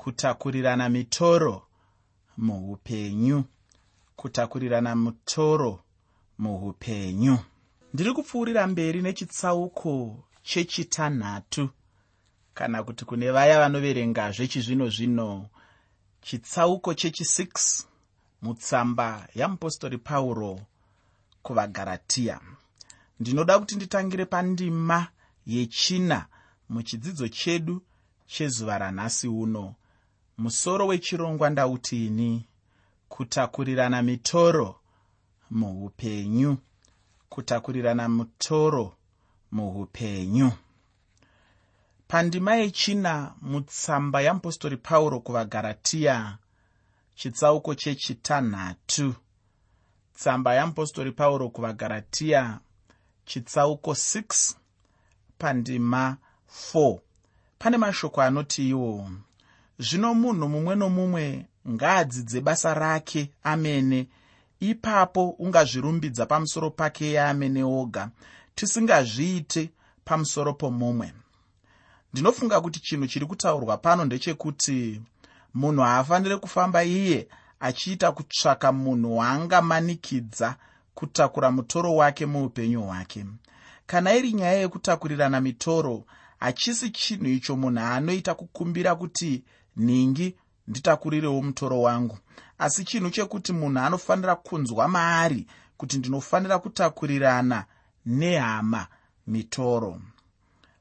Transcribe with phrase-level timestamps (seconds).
[0.00, 1.62] kutakurirana mitoro
[2.36, 3.44] muupenyu.
[4.16, 5.82] Kutakurirana mitoro
[6.38, 7.38] muupenyu.
[7.94, 11.68] Ndiri kupfuurira mberi nechitsauko chechitanhatu.
[12.54, 15.48] Kana kuti kune vaya vanoverenga zvechizvino zvino
[16.22, 17.84] chitsauko chechi6
[18.42, 20.60] mutsamba yamupostori pauro
[21.42, 22.40] kuvagaratiya
[23.20, 25.08] ndinoda kuti nditangire pandima
[25.46, 26.26] yechina
[26.68, 27.82] muchidzidzo chedu
[28.26, 29.74] chezuva ranhasi uno
[30.40, 32.46] musoro wechirongwa ndautini
[33.08, 34.80] kutakurirana mitoro
[35.50, 36.56] muupenyu
[37.28, 38.96] kutakurirana mitoro
[39.52, 40.52] muupenyu.
[42.08, 46.38] Pandima yechina mutsamba yamupostori pauro kuvagaratiya
[47.14, 49.14] chitsauko chechitanhatu.
[50.14, 52.60] Tsamba yamupostori pauro kuvagaratiya
[53.24, 54.54] chitsauko 6
[55.38, 56.16] pandima
[56.74, 56.98] 4
[57.58, 59.10] pane mashoko anoti iwo
[59.80, 64.08] zvino munhu mumwe nomumwe ngaadzidze basa rake amene.
[64.60, 68.10] Ipapo ungazvirumbidza pamusoro pake yeamene oga.
[68.54, 69.70] Tisingazviite
[70.04, 71.12] pamusoro pomumwe.
[72.12, 75.00] Ndinofunga kuti chinhu chiri kutaurwa pano ndechekuti
[75.54, 77.28] munhu haafaniri kufamba iye
[77.60, 80.56] achiita kutsvaka munhu waangamanikidza
[80.94, 83.26] kutakura mutoro wake muupenyu hwake.
[83.86, 86.04] Kana iri nyaya yekutakurirana mitoro
[86.40, 89.44] hachisi chinhu icho munhu anoita kukumbira kuti
[89.80, 90.36] nhingi
[90.68, 92.18] nditakurirewo mutoro wangu.
[92.58, 97.64] Asi chinhu chekuti munhu anofanira kunzwa maari kuti ndinofanira kutakurirana
[98.06, 98.86] nehama
[99.26, 100.00] mitoro.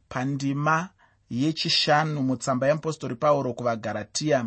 [0.10, 0.90] Pandima
[1.30, 4.46] yechishanu mutsamba yeapostori pauro kuvagaratiya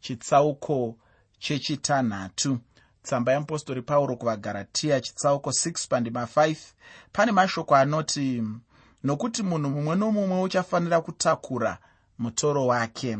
[0.00, 0.96] chitsauko
[1.38, 2.58] chechitanhatu.
[3.02, 6.56] Tsamba yeapostori pauro kuvagaratiya chitsauko 6 pandima 5
[7.12, 8.42] pane mashoko anoti
[9.04, 11.78] nokuti munhu mumwe nomumwe uchafanira kutakura
[12.18, 13.18] mutoro wake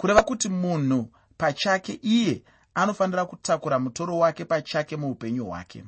[0.00, 2.42] kureva kuti munhu pachake iye
[2.74, 5.84] anofanira kutakura mutoro wake pachake muupenyu hwake.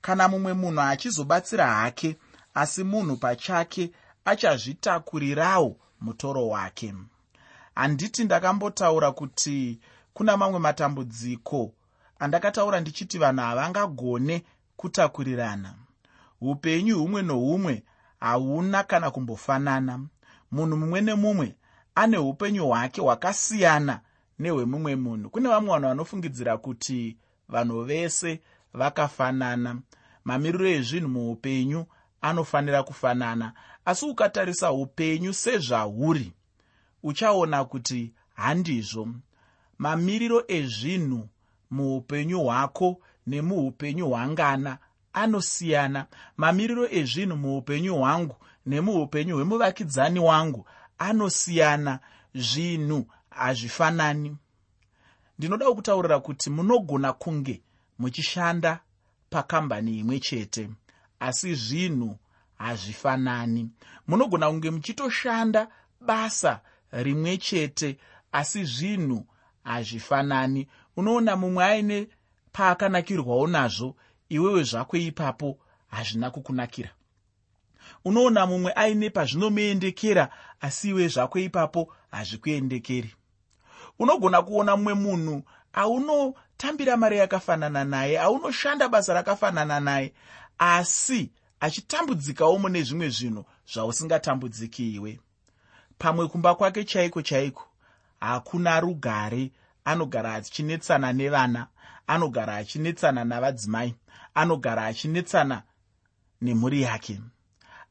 [0.00, 2.16] Kana mumwe munhu achizobatsira hake
[2.54, 3.90] asi munhu pachake
[4.24, 6.94] achazvitakurirawo mutoro wake.
[7.74, 9.80] Handiti ndakambotaura kuti
[10.14, 11.72] kuna mamwe matambudziko
[12.18, 14.44] andakataura ndichiti vanhu havangagone
[14.76, 15.74] kutakurirana.
[16.40, 17.84] Upenyu humwe nohumwe
[18.20, 20.00] hauna kana kumbofanana.
[20.52, 21.56] Munhu mumwe nemumwe
[21.96, 24.00] ane upenyu hwake hwakasiyana
[24.38, 25.30] nehwemumwe munhu.
[25.30, 27.16] Kune vamwe vanhu vanofungidzira kuti
[27.48, 28.40] vanhu vese
[28.72, 29.80] vakafanana.
[30.24, 31.86] Mamiriro ezvinhu muupenyu
[32.20, 33.52] anofanira kufanana.
[33.84, 36.32] Asi ukatarisa upenyu sezvahuri
[37.02, 39.08] uchaona kuti handizvo.
[39.78, 41.28] Mamiriro ezvinhu
[41.70, 44.78] muupenyu hwako nemuupenyu hwangana
[45.12, 46.06] anosiyana.
[46.36, 48.36] Mamiriro ezvinhu muupenyu hwangu
[48.66, 50.66] nemuupenyu hwemuvakidzani wangu
[50.98, 52.00] anosiyana
[52.34, 54.36] zvinhu hazvifanani.
[55.38, 57.62] Ndinoda kutaurira kuti munogona kunge
[57.98, 58.80] muchishanda
[59.30, 60.70] pakambani imwe chete
[61.20, 62.18] asi zvinhu
[62.58, 63.70] hazvifanani.
[64.08, 65.68] Munogona kunge muchitoshanda
[66.00, 66.60] basa
[66.92, 67.98] rimwe chete
[68.32, 69.26] asi zvinhu
[69.64, 70.68] hazvifanani.
[70.96, 72.08] Unoona mumwe aine
[72.52, 73.96] paakanakirwawo nazvo
[74.28, 76.90] iwewe zvako ipapo hazvina kukunakira
[78.04, 80.28] unoona mumwe aine pazvinomuendekera
[80.60, 83.14] asi iwe zvako ipapo hazvikuendekeri.
[83.98, 85.42] Unogona kuona mumwe munhu
[85.72, 90.12] aunotambira mari yakafanana naye aunoshanda basa rakafanana naye
[90.58, 91.30] asi
[91.60, 95.20] achitambudzikawo mune zvimwe zvinhu zvausingatambudziki iwe.
[95.98, 97.68] Pamwe kumba kwake chaiko chaiko
[98.20, 99.52] hakuna rugare.
[99.84, 101.66] Anogara achinetsana nevana
[102.06, 103.94] anogara achinetsana navadzimai
[104.34, 105.62] anogara achinetsana
[106.42, 107.20] nemhuri yake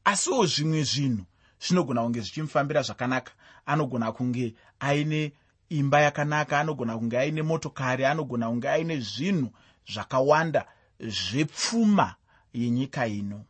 [0.06, 1.24] asiwo zvimwe zvinhu
[1.60, 3.32] zvinogona kunge zvichimufambira zvakanaka.
[3.66, 5.32] Anogona kunge aine
[5.68, 9.50] imba yakanaka anogona kunge aine motokari anogona kunge aine zvinhu
[9.92, 10.66] zvakawanda
[11.00, 12.14] zvepfuma
[12.54, 13.44] yenyika ino.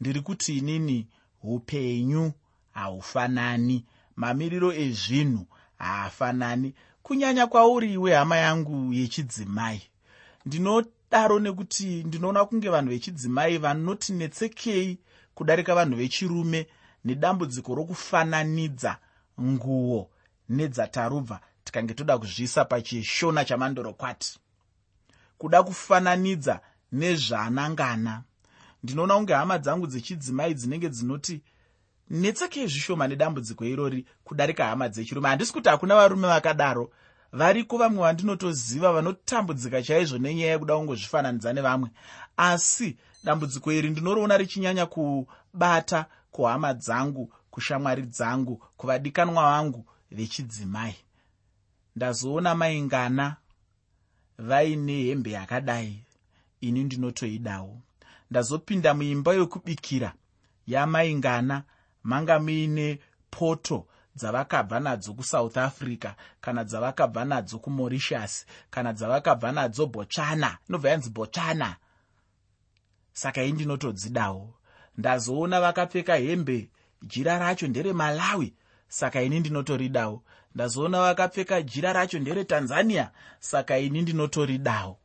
[0.00, 1.06] Ndiri kuti inini
[1.42, 2.32] upenyu
[2.72, 3.84] haufanani.
[4.16, 5.46] Mamiriro ezvinhu
[5.78, 6.74] haafanani.
[7.02, 9.82] Kunyanya kwauri iwe hama yangu yechidzimai
[10.46, 14.98] ndinodaro nekuti ndinoona kunge vanhu vechidzimai vanoti netsekei
[15.36, 16.66] kudarika vanhu vechirume
[17.04, 18.96] nedambudziko rokufananidza
[19.40, 20.10] nguo
[20.48, 21.40] nedzatarubva.
[21.64, 24.38] Tikange toda kuzvisa pachishona chamandorokwati.
[25.38, 26.60] Kuda kufananidza
[26.92, 28.22] nezvanangana.
[28.82, 31.42] Ndinoona kunge hama dzangu dzechidzimai dzinenge dzinoti
[32.10, 35.28] netsekei zvishoma nedambudziko irori kudarika hama dzechirume.
[35.28, 36.90] Handisi kuti hakuna varume vakadaro.
[37.32, 41.90] Variko vamwe vandinotoziva vanotambudzika chaizvo nenyaya yekuda kungozvifananidza nevamwe.
[42.36, 50.96] Asi dambudziko iri ndinoriona richinyanya kubata kuhama dzangu kushamwari dzangu kuvadikanwa vangu vechidzimai.
[51.96, 53.36] Ndazoona maingana
[54.38, 56.04] vaine hembe yakadai
[56.60, 57.80] ini ndinotoidawo.
[58.30, 60.12] Ndazopinda muimba yokubikira
[60.66, 61.62] yamaingana
[62.02, 62.98] manga muine
[63.30, 63.86] poto
[64.16, 71.76] dzavakabva nadzo kusouth africa kana dzavakabva nadzo kumauritius kana dzavakabva nadzo bochana inobva yanzi bochana
[73.20, 74.54] saka ii ndinotodzidawo
[74.98, 76.58] ndazoona vakapfeka hembe
[77.02, 78.54] jira racho nderemalawi
[78.88, 80.22] saka ini ndinotoridawo.
[80.54, 83.10] Ndazoona vakapfeka jira racho nderetanzania
[83.40, 84.98] saka ini ndinotoridawo.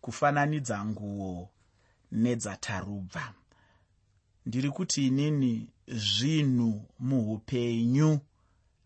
[0.00, 1.50] Kufananidza nguo
[2.12, 3.34] nedzatarubva.
[4.46, 8.20] Ndiri kuti inini zvinhu muupenyu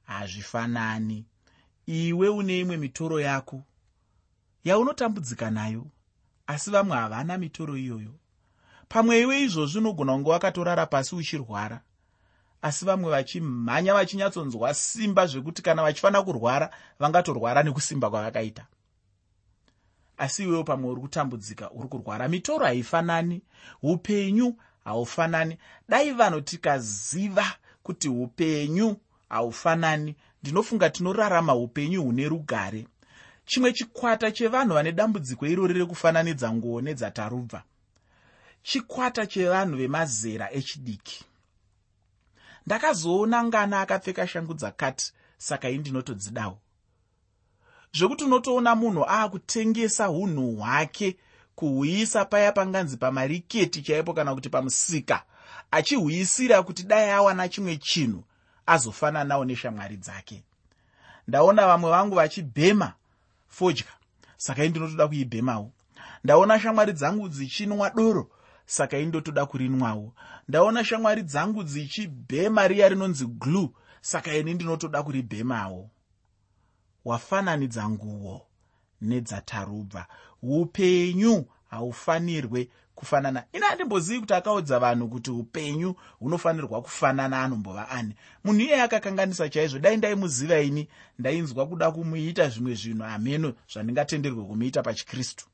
[0.05, 1.25] hazvifanani.
[1.87, 3.63] Iwe une imwe mitoro yako.
[4.65, 5.87] Yaunotambudzika nayo
[6.53, 8.15] asi vamwe havana mitoro iyoyo.
[8.89, 11.81] Pamwe iwe izvozvi unogona kunge wakatorara pasi uchirwara
[12.63, 18.67] asi vamwe vachimhanya vachinyatsonzwa simba zvekuti kana vachifanira kurwara vangatorwara nekusimba kwavakaita.
[20.19, 23.43] Asi iwewo pamwe uri kutambudzika uri kurwara mitoro haifanani
[23.83, 24.55] upenyu
[24.85, 25.59] haufanani.
[25.89, 27.45] Dai vanhu tikaziva
[27.83, 28.97] kuti upenyu
[29.29, 32.87] haufanani ndinofunga tinorarama upenyu hune rugare
[33.45, 37.63] chimwe chikwata chevanhu vane dambudziko irori rekufananidza nguo nedzatarubva.
[38.63, 41.25] Chikwata chevanhu vemazera echidiki.
[42.67, 46.59] Ndakazoona ngana akapfeka shangu dzakati saka ii ndinotodzidawo.
[47.93, 51.17] Zvekuti unotoona munhu aakutengesa unhu hwake
[51.55, 55.23] kuhuisa paya panganzi pamariketi chaipo kana kuti pamusika
[55.71, 58.25] achihuisira kuti dai awana chimwe chinhu
[58.67, 60.43] azofananawo neshamwari dzake.
[61.29, 62.93] Ndaona vamwe vangu vachibhema
[63.53, 63.93] fodya.
[64.37, 65.73] Saka ii ndinotoda kuibhemawo.
[66.25, 68.31] Ndaona shamwari dzangu dzichinwa doro
[68.67, 70.15] saka ii ndotoda kurinwawo.
[70.49, 73.69] Ndaona shamwari dzangu dzichibhema riya rinonzi glue
[74.01, 75.91] saka ini ndinotoda kuribhemawo.
[77.05, 78.47] Wafananidza nguo
[79.01, 80.07] nedzatarubva.
[80.43, 83.45] Upenyu haufanirwe kufanana.
[83.53, 88.15] Ina handimbozivi kuti akaudza vanhu kuti upenyu hunofanirwa kufanana anombova ani.
[88.45, 94.83] Munhu iyeye akakanganisa chaizvo dai ndaimuziva ini ndainzwa kuda kumuita zvimwe zvinhu hameno zvandingatenderwe kumuita
[94.83, 95.47] pachikristu.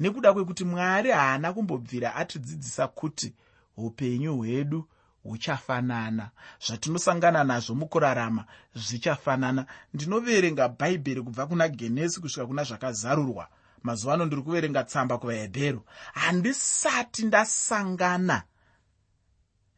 [0.00, 3.34] Nekuda kwekuti mwari haana kumbobvira atidzidzisa kuti
[3.76, 4.88] upenyu hwedu
[5.22, 6.30] huchafanana.
[6.66, 8.44] Zvatinosangana nazvo mukurarama
[8.74, 9.66] zvichafanana.
[9.94, 13.48] Ndinoverenga bhaibheri kubva kuna genesi kusvika kuna zvakazarurwa
[13.82, 15.82] mazuva ano ndiri kuverenga tsamba kuvahebheru
[16.12, 18.42] handisati ndasangana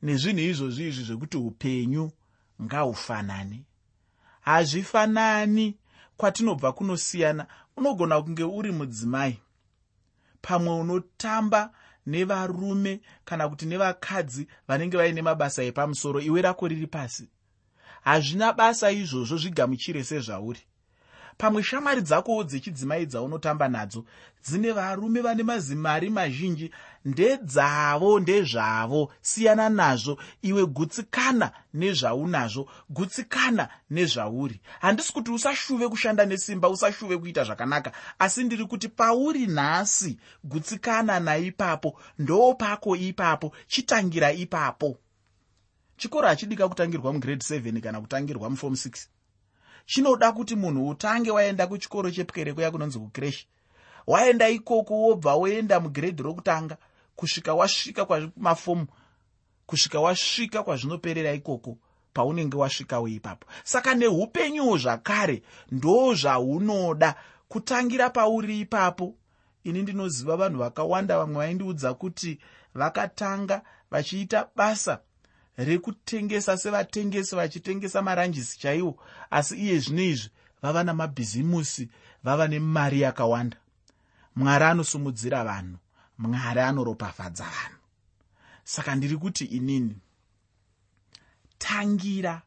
[0.03, 2.11] nezvinhu izvozvi izvi zvekuti upenyu
[2.63, 3.65] ngahufanani
[4.41, 5.79] hazvifanani
[6.17, 7.47] kwatinobva kunosiyana
[7.77, 9.41] unogona kunge uri mudzimai
[10.43, 11.73] pamwe unotamba
[12.07, 17.29] nevarume kana kuti nevakadzi vanenge vaine mabasa epamusoro iwe rako riri pasi.
[18.05, 20.61] Hazvina basa izvozvo zvigamuchire sezvauri
[21.39, 24.05] pamwe shamwari dzakowo dzechidzimai dzaunotamba nadzo
[24.45, 26.71] dzine varume vane mazimari mazhinji
[27.05, 29.13] ndedzavo ndezvavo.
[29.21, 34.61] Siyana nazvo iwe gutsikana nezvaunazvo gutsikana nezvauri.
[34.81, 41.99] Handisi kuti usashuve kushanda nesimba usashuve kuita zvakanaka asi ndiri kuti pauri nhasi gutsikana naipapo
[42.19, 44.99] ndo pako ipapo chitangira ipapo.
[45.97, 49.07] Chikoro hachidika kutangirwa mugrade 7 kana kutangirwa mufom 6
[49.87, 53.49] chinoda kuti munhu utange waenda kuchikoro chepwereko yakunonzi kukreshi
[54.07, 56.77] waenda ikoko wobva woenda mugiredhi rokutanga
[57.17, 58.87] kusvika wasvika kwamafomu
[59.67, 61.79] kusvika wasvika kwazvinoperera ikoko
[62.13, 67.15] paunenge wasvikawo ipapo saka neupenyuwo zvakare ndo zvaunoda
[67.55, 69.15] kutangira pauri ipapo.
[69.65, 72.39] Ini ndinoziva vanhu vakawanda vamwe vaindiudza kuti
[72.75, 75.01] vakatanga vachiita basa
[75.57, 78.99] rekutengesa sevatengesi vachitengesa maranjisi chaiwo
[79.31, 80.31] asi iye zvino izvi
[80.63, 81.89] vava namabhizimusi
[82.25, 83.57] vava nemari yakawanda.
[84.37, 85.79] Mwari anosumudzira vanhu
[86.19, 87.79] mwari anoropafadza vanhu.
[88.65, 89.97] Saka ndiri kuti inini
[91.59, 92.43] tangira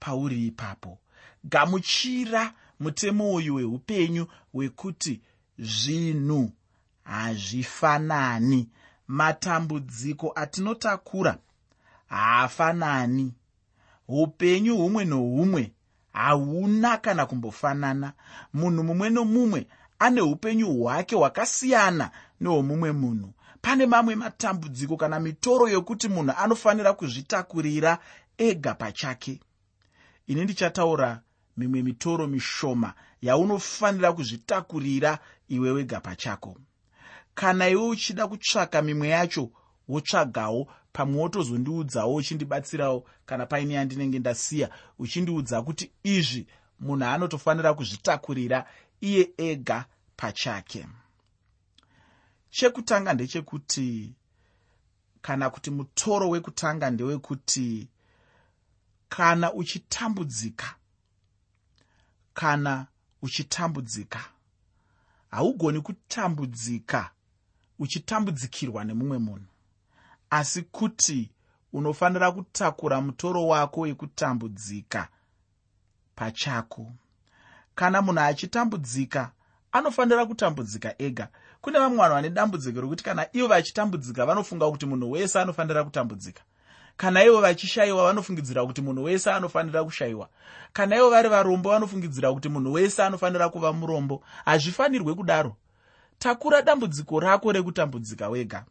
[0.00, 0.98] pauri ipapo.
[1.44, 5.20] Gamuchira mutemo uyu weupenyu wekuti
[5.58, 6.52] zvinhu
[7.04, 8.68] hazvifanani.
[9.08, 11.38] Matambudziko atinotakura
[12.10, 13.34] haafanani.
[14.08, 15.72] Upenyu humwe nohumwe
[16.12, 18.12] hauna kana kumbofanana.
[18.54, 19.66] Munhu mumwe nomumwe
[19.98, 23.32] ane upenyu hwake hwakasiyana nehwomumwe munhu.
[23.62, 27.98] Pane mamwe matambudziko kana mitoro yokuti munhu anofanira kuzvitakurira
[28.38, 29.40] ega pachake.
[30.26, 31.20] Ini ndichataura
[31.56, 36.56] mimwe mitoro mishoma yaunofanira kuzvitakurira iwe wega pachako.
[37.34, 39.50] Kana iwe uchida kutsvaka mimwe yacho
[39.88, 46.46] wotsvagawo pamwe wotozondiudzawo uchindibatsirawo kana paine yandinenge ndasiya uchindiudza kuti izvi
[46.80, 48.66] munhu anotofanira kuzvitakurira
[49.00, 49.84] iye ega
[50.16, 50.86] pachake.
[52.50, 54.14] Chekutanga ndechekuti
[55.22, 57.88] kana kuti mutoro wekutanga ndewekuti
[59.08, 60.74] kana uchitambudzika
[62.34, 62.86] kana
[63.22, 64.24] uchitambudzika
[65.30, 67.10] haugoni kutambudzika
[67.78, 69.49] uchitambudzikirwa nemumwe munhu
[70.30, 71.30] asi kuti
[71.72, 75.08] unofanira kutakura mutoro wako wekutambudzika
[76.14, 76.92] pachako.
[77.74, 79.30] Kana munhu achitambudzika
[79.72, 81.28] anofanira kutambudzika ega.
[81.60, 86.42] Kune vamwe vanhu vane dambudziko rokuti kana ivo vachitambudzika vanofunga kuti munhu wese anofanira kutambudzika.
[86.96, 90.28] Kana ivo vachishayiwa vanofungidzira kuti munhu wese anofanira kushayiwa.
[90.72, 94.22] Kana ivo vari varombo vanofungidzira kuti munhu wese anofanira kuva murombo.
[94.44, 95.56] Hazvifanirwe kudaro.
[96.18, 98.64] Takura dambudziko rako rekutambudzika wega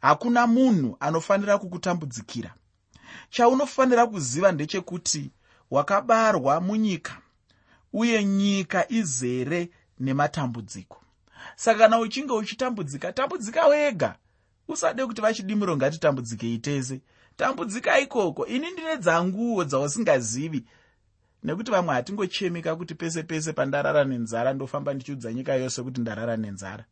[0.00, 2.54] hakuna munhu anofanira kukutambudzikira.
[3.30, 5.30] Chaunofanira kuziva ndechekuti
[5.70, 7.16] wakabarwa munyika
[7.92, 11.00] uye nyika izere nematambudziko.
[11.56, 14.16] Saka kana uchinge uchitambudzika tambudzika wega.
[14.68, 17.00] Usade kuti vachidimuro ngatitambudzikei tese
[17.36, 20.64] tambudzika ikoko ini ndine dzanguwo dzausingazivi
[21.44, 26.84] nekuti vamwe hatingochemeka kuti pese pese pandarara nenzara ndofamba ndichiudza nyika yose kuti ndarara nenzara.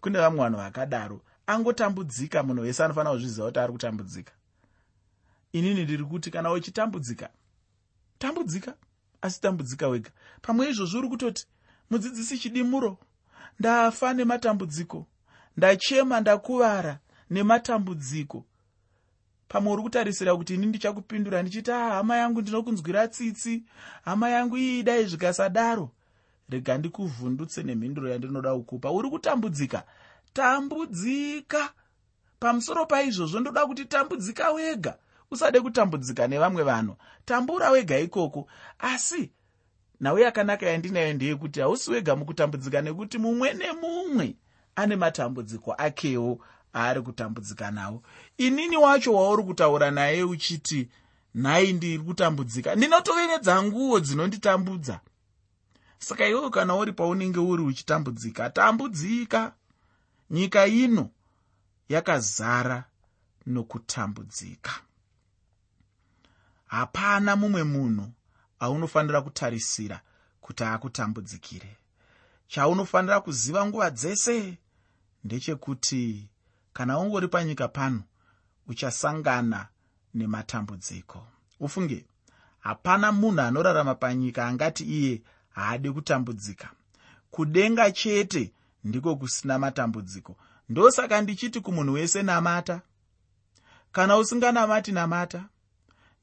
[0.00, 1.20] Kune vamwe vanhu vakadaro
[1.52, 4.32] angotambudzika munhu wese anofanira kuzviziva kuti ari kutambudzika.
[5.52, 7.28] Inini ndiri kuti kana uchitambudzika
[8.18, 8.74] tambudzika
[9.22, 10.10] asi tambudzika wega.
[10.42, 11.46] Pamwe izvozvo uri kutoti
[11.90, 12.98] mudzidzisi chidimuro
[13.60, 15.06] ndafa nematambudziko
[15.56, 16.98] ndachema ndakuvara
[17.30, 18.44] nematambudziko.
[19.48, 23.62] Pamwe uri kutarisira kuti ini ndichakupindura ndichiti ah, hama yangu ndinokunzwira tsitsi
[24.04, 25.90] hama yangu ii dai zvikasadaro
[26.48, 28.90] rega ndikuvhundutse nemhinduro yandinoda kukupa.
[28.90, 29.84] Uri kutambudzika
[30.32, 31.72] tambudzika
[32.40, 34.98] pamusoro paizvozvo ndoda kuti tambudzika wega.
[35.30, 36.96] Usade kutambudzika nevamwe vanhu.
[37.24, 38.46] Tambura wega ikoko.
[38.78, 39.30] Asi
[40.00, 44.36] nhau yakanaka yandinayo ndeyekuti hausi wega mukutambudzika nekuti mumwe nemumwe
[44.76, 46.40] ane matambudziko akewo
[46.74, 48.02] aari kutambudzika nawo.
[48.38, 50.88] Inini wacho wauri kutaura naye uchiti
[51.34, 52.74] nhai ndiri kutambudzika.
[52.74, 55.00] Ndinotovevedza nguo dzinonditambudza.
[55.98, 59.52] Saka iwewo kana uri paunenge uri uchitambudzika tambudzika
[60.32, 61.10] nyika ino
[61.88, 62.84] yakazara
[63.46, 64.72] nokutambudzika.
[66.66, 68.12] Hapana mumwe munhu
[68.60, 70.00] aunofanira kutarisira
[70.40, 71.76] kuti akutambudzikire.
[72.48, 74.58] Chaunofanira kuziva nguva dzese
[75.24, 76.28] ndechekuti
[76.72, 78.02] kana ungori panyika pano
[78.66, 79.68] uchasangana
[80.14, 81.26] nematambudziko.
[81.60, 82.04] Ufunge
[82.60, 86.70] hapana munhu anorarama panyika angati iye haadi kutambudzika.
[87.30, 88.52] Kudenga chete
[88.84, 90.36] ndiko kusina matambudziko.
[90.68, 92.80] Ndosaka ndichiti kumunhu wese namata.
[93.92, 95.44] Kana usinganamati namata.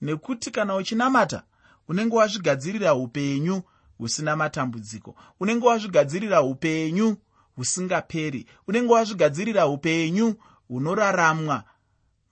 [0.02, 1.44] Nekuti kana uchinamata
[1.88, 3.62] unenge wazvigadzirira upenyu
[3.98, 5.16] husina matambudziko.
[5.40, 7.18] Unenge wazvigadzirira upenyu
[7.56, 8.46] husingaperi.
[8.68, 10.36] Unenge wazvigadzirira upenyu
[10.68, 11.64] hunoraramwa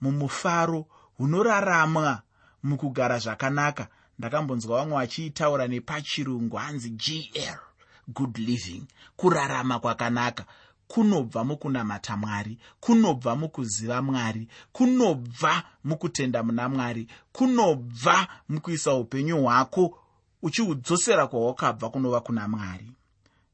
[0.00, 2.22] mumufaro hunoraramwa
[2.62, 3.88] mukugara zvakanaka.
[4.18, 7.67] Ndakambonzwa vamwe vachiitaura nepachirungu hanzi gl
[8.08, 8.82] good living
[9.16, 10.44] kurarama kwakanaka
[10.88, 19.98] kunobva mukunamata mwari kunobva mukuziva mwari kunobva mukutenda muna mwari kunobva mukuisa upenyu hwako
[20.42, 22.92] uchihudzosera kwahwakabva kunova kuna mwari.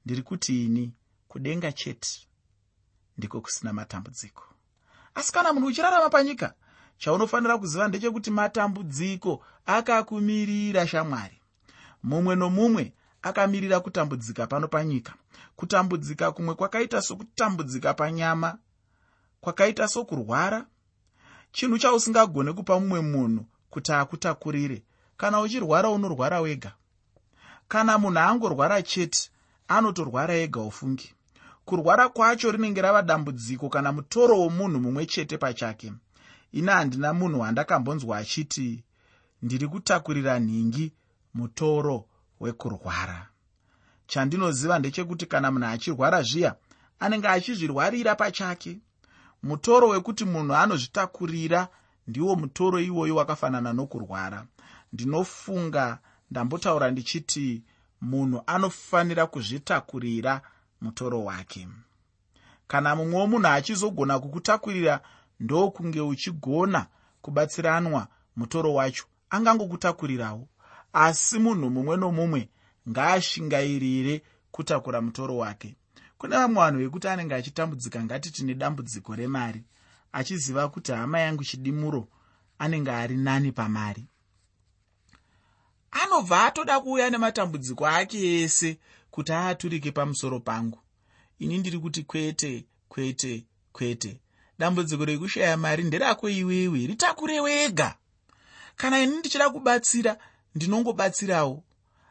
[0.07, 0.93] Ndiri kuti ini
[1.29, 2.09] kudenga chete
[3.19, 4.45] ndiko kusina matambudziko.
[5.15, 6.55] Asi kana munhu uchirarama panyika
[6.99, 11.41] chaunofanira kuziva ndechekuti matambudziko akakumirira shamwari.
[12.03, 12.93] Mumwe nomumwe
[13.25, 15.15] akamirira kutambudzika pano panyika.
[15.57, 18.59] Kutambudzika kumwe kwakaita sokutambudzika panyama
[19.41, 20.67] kwakaita sokurwara.
[21.53, 24.83] Chinhu chausingagone kupa mumwe munhu kuti akutakurire
[25.17, 26.73] kana uchirwara unorwara wega.
[27.69, 29.31] Kana munhu angorwara chete
[29.69, 31.15] anotorwara ega ufungi.
[31.65, 35.93] Kurwara kwacho rinenge rava dambudziko kana mutoro womunhu mumwe chete pachake.
[36.53, 38.85] Ina handina munhu wandakambonzwa achiti
[39.43, 40.93] ndiri kutakurira nhingi
[41.35, 42.05] mutoro
[42.41, 43.29] wekurwara.
[44.07, 46.55] Chandinoziva ndechekuti kana munhu achirwara zviya
[47.01, 48.79] anenge achizvirwarira pachake.
[49.43, 51.69] Mutoro wekuti munhu anozvitakurira
[52.07, 54.47] ndiwo mutoro iwoyo wakafanana nokurwara.
[54.93, 55.99] Ndinofunga
[56.31, 57.63] ndambotaura ndichiti
[58.01, 60.41] munhu anofanira kuzvitakurira
[60.81, 61.69] mutoro wake.
[62.67, 65.01] Kana mumwe womunhu achizogona kukutakurira
[65.41, 66.87] ndokunge uchigona
[67.23, 70.49] kubatsiranwa mutoro wacho angangokutakurirawo
[70.95, 72.49] asi munhu mumwe nomumwe
[72.89, 75.77] ngaashingairire kutakura mutoro wake.
[76.19, 79.65] Kune vamwe vanhu vekuti anenge achitambudzika ngati tine dambudziko remari
[80.13, 82.09] achiziva kuti hama yangu chidimuro
[82.59, 84.07] anenge ari nani pamari.
[85.91, 88.79] Anobva atoda kuuya nematambudziko ake ese
[89.11, 90.79] kuti aaturike pamusoro pangu.
[91.39, 94.21] Ini ndiri kuti kwete kwete kwete.
[94.59, 97.95] Dambudziko rekushaya mari nderako iwewe ritakure wega
[98.77, 100.17] kana ini ndichida kubatsira
[100.55, 101.63] ndinongobatsirawo.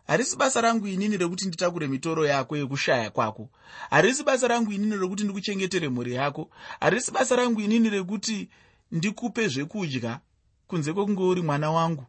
[0.07, 3.49] Harisi basa rangu inini rekuti nditakure mitoro yako yekushaya kwako.
[3.89, 6.49] Harisi basa rangu inini rekuti ndikuchengetere mhuri yako.
[6.79, 8.49] Harisi basa rangu inini rekuti
[8.91, 10.19] ndikupe zvekudya
[10.67, 12.05] kunze kwekunge uri mwana wangu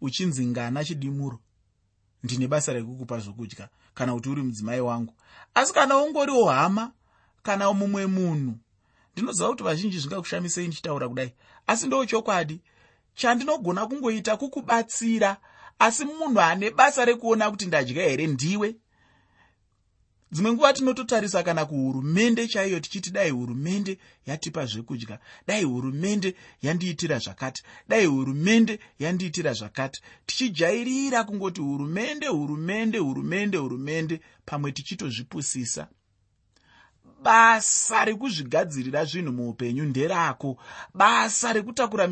[0.00, 1.38] uchinzi ngana chidimuro.
[2.22, 5.14] Ndine basa rekukupa zvokudya kana kuti uri mudzimai wangu.
[5.54, 6.92] Asi kana ungoriwo hama
[7.42, 8.54] kana mumwe munhu
[9.12, 11.32] ndinoziva kuti vazhinji zvingakushamisei ndichitaura kudai.
[11.66, 12.60] Asi ndo chokwadi
[13.14, 15.36] chandinogona kungoita kukubatsira
[15.78, 18.76] asi munhu ane basa rekuona kuti ndadya here ndiwe?
[20.32, 27.62] Dzimwe nguva tinototarisa kana kuhurumende chaiyo tichiti dai hurumende yatipa zvekudya dai hurumende yandiitira zvakati
[27.88, 30.00] dai hurumende yandiitira zvakati.
[30.26, 35.88] Tichijairira kungoti hurumende hurumende hurumende hurumende pamwe tichitozvipusisa
[37.22, 40.56] basa rekuzvigadzirira zvinhu muupenyu nderako.
[40.94, 42.06] Basa rekutakura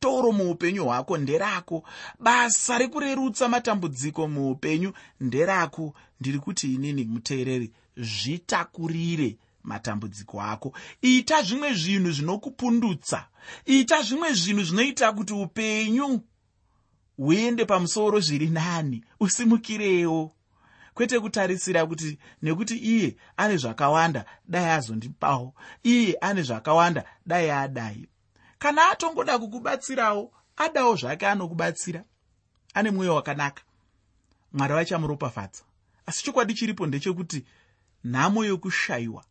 [0.00, 1.84] mitoro muupenyu hwako nderako.
[2.20, 5.94] Basa rekurerutsa matambudziko muupenyu nderako.
[6.20, 10.72] Ndiri kuti inini muteereri zvitakurire matambudziko ako.
[11.02, 13.26] Ita zvimwe zvinhu zvinokupundutsa.
[13.66, 16.20] Ita zvimwe zvinhu zvinoita kuti upenyu
[17.16, 20.32] huende pamusoro zviri nani usimukirewo.
[20.94, 25.54] Kwete kutarisira kuti nekuti iye ane zvakawanda dai azondipawo.
[25.82, 28.08] Iye ane zvakawanda dai adai
[28.60, 32.04] kana atongoda kukubatsirawo adawo zvake anokubatsira.
[32.74, 33.62] Ane mwoyo wakanaka.
[34.52, 35.62] Mwari vachamuropafadza
[36.06, 37.44] asi chokwadi chiripo ndechekuti
[38.04, 39.24] nhamo yokushayiwa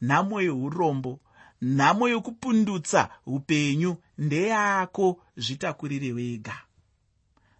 [0.00, 1.20] nhamo yeurombo
[1.62, 6.56] nhamo yokupundutsa upenyu ndeyako zvitakurire wega.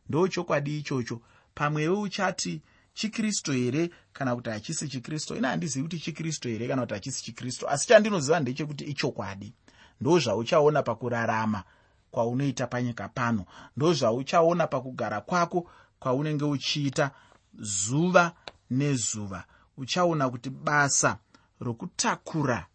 [0.08, 1.20] Ndo chokwadi ichocho.
[1.54, 2.62] Pamwewe uchati
[2.94, 5.36] chikristu here kana kuti hachisi chikristu?
[5.36, 9.52] Ina handizivi kuti chikristu here kana kuti hachisi chikristu asi chandinoziva ndechekuti ichokwadi
[10.00, 11.62] ndo zvauchaona pakurarama
[12.10, 13.44] kwaunoita panyika pano.
[13.76, 17.10] Ndo zvauchaona pakugara kwako kwaunenge uchiita
[17.54, 18.32] zuva
[18.70, 19.44] nezuva.
[19.76, 21.18] Uchaona kuti basa
[21.60, 22.66] rokutakura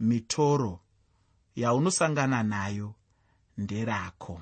[0.00, 0.80] mitoro
[1.56, 2.94] yaunosangana nayo
[3.58, 4.40] nderako.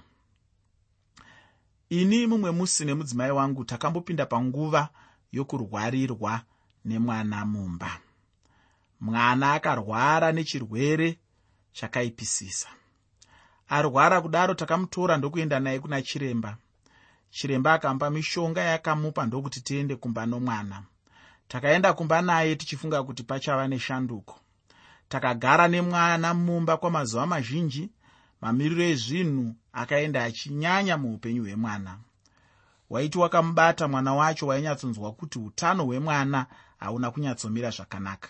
[1.88, 4.88] Ini mumwe musi nemudzimai wangu takambopinda panguva
[5.32, 6.40] yokurwarirwa
[6.84, 8.00] nemwana mumba.
[9.00, 11.18] Mwana akarwara nechirwere
[11.74, 12.68] chakaipisisa.
[13.68, 16.56] Arwara kudaro takamutora ndokuenda naye kuna chiremba.
[17.30, 20.82] Chiremba akampa mishonga yakamupa ndokuti tiende kumba nomwana
[21.48, 24.40] takaenda kumba naye tichifunga kuti pachava neshanduko.
[25.08, 27.90] Takagara nemwana mumba kwamazuva mazhinji
[28.40, 31.98] mamiriro ezvinhu akaenda achinyanya muupenyu hwemwana.
[32.90, 36.46] Waiti wakamubata mwana wacho wainyatsonzwa kuti utano hwemwana
[36.78, 38.28] hauna kunyatsomira zvakanaka.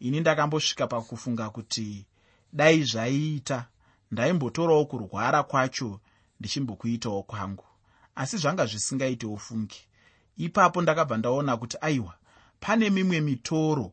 [0.00, 2.06] Ini ndakambosvika pakufunga kuti
[2.54, 3.66] dai zvaiita
[4.10, 6.00] ndaimbotorawo kurwara kwacho
[6.40, 7.64] ndichimbokuitawo kwangu.
[8.14, 9.80] Asi zvanga zvisingaitewo fungi
[10.36, 12.14] ipapo ndakabva ndaona kuti aiwa
[12.60, 13.92] pane mimwe mitoro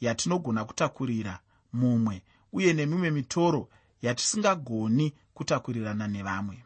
[0.00, 1.40] yatinogona kutakurira
[1.72, 3.68] mumwe uye nemimwe mitoro
[4.02, 6.64] yatisingagoni kutakurirana nevamwe.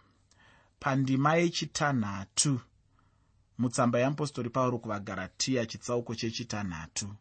[0.81, 2.61] Pandima yechitanhatu
[3.59, 7.15] mutsamba yeapostori pauro kuvagaratiya chitsauko chechitanhatu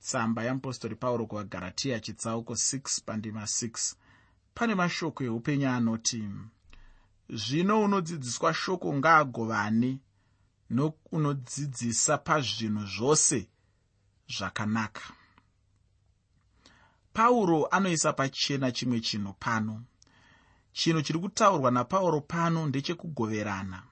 [0.00, 3.94] tsamba yeapostori pauro kuvagaratiya chitsauko 6 pandima 6
[4.54, 6.22] pane mashoko eupenyu anoti
[7.30, 9.98] zvino unodzidziswa shoko ngaagovane
[10.70, 13.48] nounodzidzisa pazvinhu zvose
[14.28, 15.02] zvakanaka.
[17.12, 19.84] Pauro anoisa pachena chimwe chinhu pano.
[20.72, 23.82] Chinhu chiri kutaurwa napauro pano ndechekugoverana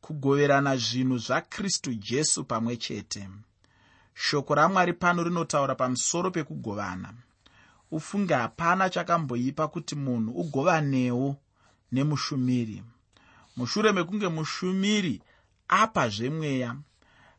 [0.00, 3.28] kugoverana zvinhu zvakristu jesu pamwe chete
[4.20, 7.14] shoko ramwari pano rinotaura pamusoro pekugovana.
[7.90, 11.36] Ufunge hapana chakamboipa kuti munhu ugovanewo
[11.92, 12.82] nemushumiri.
[13.56, 15.22] Mushure mekunge mushumiri
[15.68, 16.76] apa zvemweya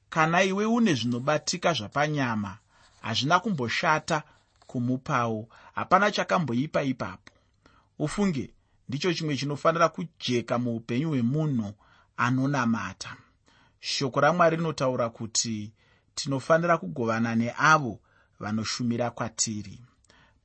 [0.10, 2.58] kana iwe une zvinobatika zvapanyama
[3.02, 4.24] hazvina kumboshata
[4.68, 5.50] kumupawo.
[5.76, 7.32] Hapana chakamboipa ipapo.
[8.00, 8.54] Ufunge
[8.90, 11.74] ndicho chimwe chinofanira kujeka muupenyu hwemunhu
[12.18, 13.16] anonamata.
[13.80, 15.72] Shoko ramwari rinotaura kuti
[16.16, 18.00] tinofanira kugovana neavo
[18.40, 19.80] vanoshumira kwatiri.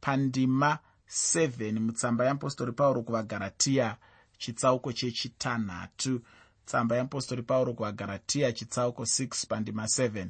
[0.01, 3.97] Pandima 7 mutsamba yeapostori pauro kuvagaratiya
[4.39, 6.23] chitsauko chechitanhatu.
[6.67, 10.29] Tsamba yeapostori pauro kuvagaratiya chitsauko 6 pandima 7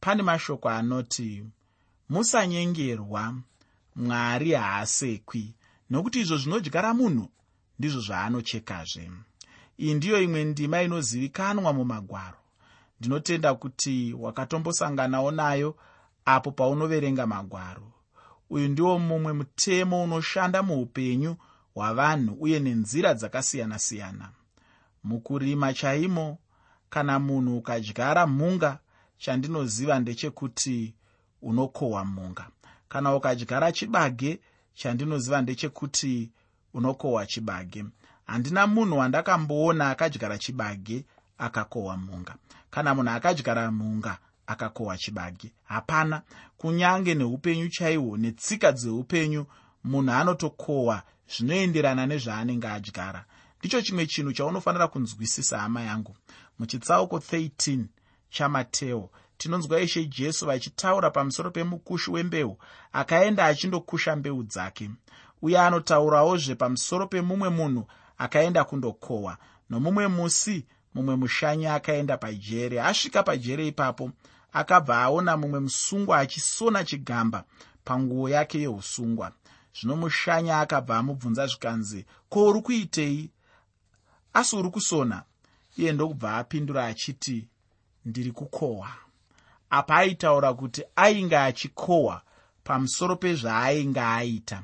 [0.00, 1.44] pane mashoko anoti
[2.08, 3.34] musanyengerwa
[3.96, 5.54] mwari haasekwi
[5.90, 7.28] nokuti izvo zvinodyara munhu
[7.78, 9.10] ndizvo zvaanochekazve.
[9.78, 12.38] Iyi ndiyo imwe ndima inozivikanwa mumagwaro
[13.00, 15.76] ndinotenda kuti wakatombosanganawo nayo
[16.24, 17.92] apo paunoverenga magwaro.
[18.50, 21.36] Uyu ndiwo mumwe mutemo unoshanda muupenyu
[21.74, 24.28] hwavanhu uye nenzira dzakasiyana-siyana.
[25.04, 26.38] Mukurima chaimo
[26.90, 28.78] kana munhu ukadyara mhunga
[29.18, 30.94] chandinoziva ndechekuti
[31.42, 32.46] unokohwa mhunga
[32.88, 34.40] kana ukadyara chibage
[34.74, 36.30] chandinoziva ndechekuti
[36.74, 37.84] unokohwa chibage.
[38.26, 41.04] Handina munhu wandakamboona akadyara chibage
[41.38, 42.34] akakohwa mhunga
[42.70, 46.22] kana munhu akadyara mhunga akakohwa chibage hapana.
[46.58, 49.46] Kunyange neupenyu chaihwo netsika dzeupenyu
[49.84, 51.02] munhu anotokohwa
[51.32, 53.24] zvinoenderana nezvaanenge adyara.
[53.58, 56.16] Ndicho chimwe chinhu chaunofanira kunzwisisa hama yangu.
[56.58, 57.84] Muchitsauko 13
[58.30, 62.58] chamateo tinonzwa ishe jesu vachitaura pamusoro pemukushi wembeu
[62.92, 64.90] akaenda achindokusha mbeu dzake.
[65.42, 67.86] Uye anotaurawo pamusoro pemumwe munhu
[68.18, 69.36] akaenda kundokohwa
[69.70, 70.66] nomumwe musi
[70.98, 72.80] mumwe mushanyi akaenda pajere.
[72.82, 74.10] Asvika pajere ipapo
[74.52, 77.44] akabva aona mumwe musungwa achisona chigamba
[77.84, 79.32] panguo yake yeusungwa
[79.76, 83.30] zvino mushanya akabva amubvunza zvikanzi ko uri kuitei?
[84.32, 85.22] Asi uri kusona.
[85.76, 87.48] Iye ndokubva apindura achiti
[88.04, 88.90] ndiri kukohwa.
[89.70, 92.22] Apa aitaura kuti ainge achikohwa
[92.64, 94.62] pamusoro pezvaainge aita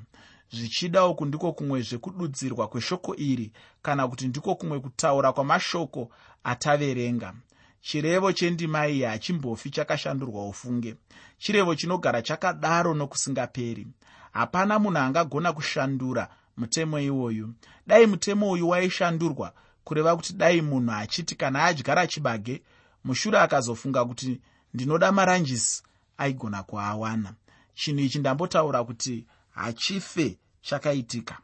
[0.52, 3.52] zvichida uku ndiko kumwe zvekududzirwa kweshoko iri
[3.82, 6.10] kana kuti ndiko kumwe kutaura kwamashoko
[6.44, 7.34] ataverenga.
[7.80, 10.96] Chirevo chendima iyi hachimbofi chakashandurwa ufunge.
[11.38, 13.86] Chirevo chinogara chakadaro nokusingaperi.
[14.32, 17.54] Hapana munhu angagona kushandura mutemo iwoyu.
[17.86, 19.52] Dai mutemo uyu waishandurwa
[19.84, 22.62] kureva kuti dai munhu achiti kana adyara chibage
[23.04, 24.40] mushure akazofunga kuti
[24.74, 25.82] ndinoda maranjisi
[26.18, 27.34] aigona kuawana.
[27.74, 31.38] Chinhu ichi ndambotaura kuti hachife chakaitika.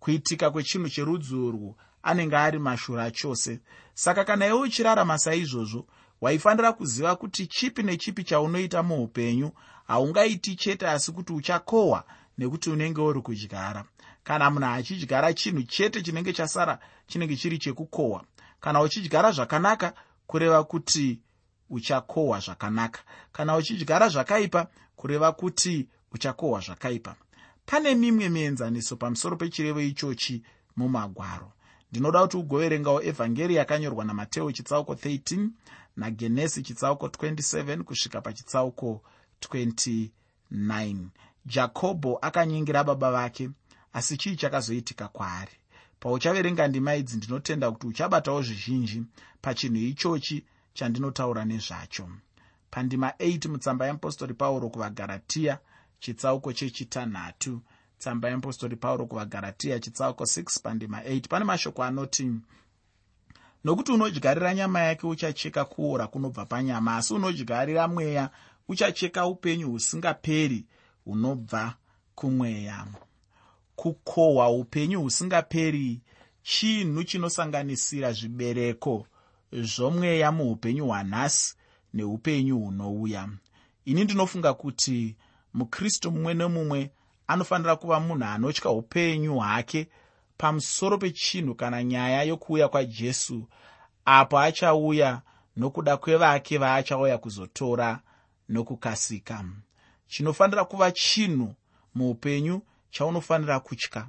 [0.00, 3.60] Kuitika kwechinhu cherudzi urwu anenge ari mashura chose.
[3.94, 5.86] Saka kana iwe uchirarama saizvozvo
[6.20, 9.50] waifanira kuziva kuti chipi nechipi chaunoita muupenyu
[9.86, 12.04] haungaiti chete asi kuti uchakohwa
[12.38, 13.84] nekuti unenge uri kudyara.
[14.24, 18.24] Kana munhu achidyara chinhu chete chinenge chasara chinenge chiri chekukohwa.
[18.60, 19.92] Kana uchidyara zvakanaka
[20.26, 21.20] kureva kuti
[21.70, 23.00] uchakohwa zvakanaka.
[23.32, 27.16] Kana uchidyara zvakaipa kureva kuti uchakohwa zvakaipa
[27.66, 30.42] pane mimwe mienzaniso pamusoro pechirevo ichochi
[30.76, 31.52] mumagwaro.
[31.90, 35.48] Ndinoda kuti ugoverengawo evhangeri yakanyorwa namateo chitsauko 13
[35.96, 39.02] nagenesi chitsauko 27 kusvika pachitsauko
[39.40, 41.06] 29
[41.46, 43.50] jakobho akanyingira baba vake
[43.92, 45.52] asi chii chakazoitika kwaari?
[46.00, 49.02] Pauchaverenga ndima idzi ndinotenda kuti uchabatawo zvizhinji
[49.42, 52.08] pachinhu ichochi chandinotaura nezvacho.
[52.70, 55.58] Pandima 8 mutsamba yeapostori pauro kuvagaratiya
[56.00, 57.60] chitsauko chechitanhatu.
[57.98, 62.32] Tsamba yeapostori pauro kuvagaratiya chitsauko 6 pandima 8 pane mashoko anoti
[63.64, 68.30] nokuti unodyarira nyama yake uchacheka kuora kunobva panyama asi unodyarira mweya
[68.68, 70.64] uchacheka upenyu husingaperi
[71.04, 71.74] hunobva
[72.14, 72.86] kumweya.
[73.76, 76.00] Kukohwa upenyu husingaperi
[76.42, 79.06] chinhu chinosanganisira zvibereko
[79.52, 81.54] zvomweya muupenyu hwanhasi
[81.94, 83.28] neupenyu hunouya.
[83.84, 85.16] Ini ndinofunga kuti
[85.56, 86.90] mukristu mumwe nemumwe
[87.26, 89.88] anofanira kuva munhu anotya upenyu hwake
[90.36, 93.48] pamusoro pechinhu kana nyaya yokuuya kwajesu
[94.04, 95.22] apo achauya
[95.56, 98.00] nokuda kwevake vaachauya kuzotora
[98.48, 99.44] nokukasika.
[100.08, 101.54] Chinofanira kuva chinhu
[101.94, 104.06] muupenyu chaunofanira kutya.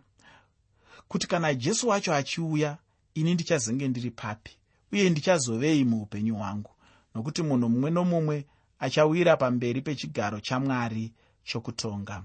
[1.08, 2.78] Kuti kana jesu wacho achiuya
[3.14, 4.58] ini ndichazenge ndiri papi
[4.92, 6.72] uye ndichazovei muupenyu hwangu
[7.16, 8.46] nokuti munhu mumwe nomumwe
[8.80, 11.14] achawira pamberi pechigaro chamwari
[11.48, 12.24] chokutonga.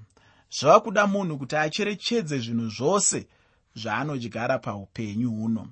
[0.56, 3.26] Zvava kuda munhu kuti acherechedze zvinhu zvose
[3.74, 5.68] zvaanodyara paupenyu huno.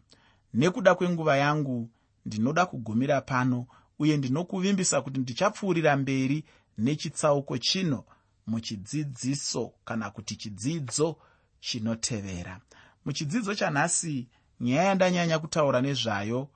[0.54, 1.90] Nekuda kwenguva yangu
[2.26, 3.66] ndinoda kugumira pano
[3.98, 6.44] uye ndinokuvimbisa kuti ndichapfuurira mberi
[6.78, 8.04] nechitsauko chino
[8.46, 11.16] muchidzidziso kana kuti chidzidzo
[11.60, 12.60] chinotevera.
[13.04, 14.28] Muchidzidzo chanhasi
[14.60, 16.48] nyaya yandanyanya kutaura nezvayo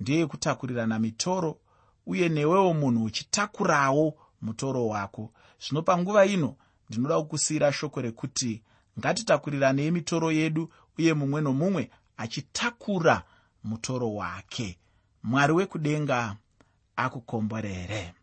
[0.00, 1.58] ndeyekutakurirana mitoro
[2.06, 6.56] uye newewo munhu uchitakurawo mutoro wako zvino panguva ino
[6.88, 8.62] ndinoda kukusiyira shoko rekuti
[8.98, 13.22] ngatitakurirane mitoro yedu uye mumwe nomumwe achitakura
[13.64, 14.78] mutoro wake.
[15.22, 16.36] Mwari wekudenga
[16.96, 18.14] akukomborere